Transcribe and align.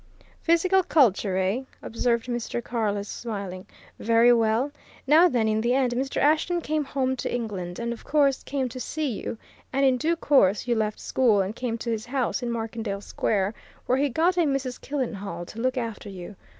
"Physical 0.41 0.81
culture, 0.81 1.37
eh?" 1.37 1.61
observed 1.83 2.25
Mr. 2.25 2.59
Carless, 2.63 3.07
smiling. 3.07 3.67
"Very 3.99 4.33
well! 4.33 4.71
Now, 5.05 5.29
then, 5.29 5.47
in 5.47 5.61
the 5.61 5.75
end 5.75 5.91
Mr. 5.93 6.19
Ashton 6.19 6.59
came 6.59 6.83
home 6.83 7.15
to 7.17 7.31
England, 7.31 7.77
and 7.77 7.93
of 7.93 8.03
course 8.03 8.41
came 8.41 8.67
to 8.69 8.79
see 8.79 9.11
you, 9.11 9.37
and 9.71 9.85
in 9.85 9.97
due 9.97 10.15
course 10.15 10.65
you 10.65 10.73
left 10.73 10.99
school, 10.99 11.39
and 11.41 11.55
came 11.55 11.77
to 11.77 11.91
his 11.91 12.07
house 12.07 12.41
in 12.41 12.49
Markendale 12.49 13.01
Square, 13.01 13.53
where 13.85 13.99
he 13.99 14.09
got 14.09 14.37
a 14.37 14.41
Mrs. 14.41 14.81
Killenhall 14.81 15.45
to 15.45 15.61
look 15.61 15.77
after 15.77 16.09
you. 16.09 16.35